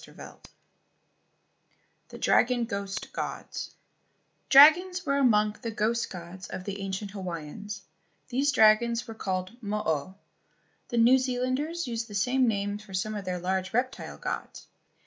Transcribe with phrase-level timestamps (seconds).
[0.03, 0.55] 256
[2.09, 3.75] DESCRIPTION THE DRAGON GHOST GODS
[4.49, 7.83] Dragons were among the ghost gods of the ancient Hawaiians.
[8.29, 10.15] These dragons were called mo o.
[10.87, 14.65] The New Zealanders used the same names for some of their large reptile gods.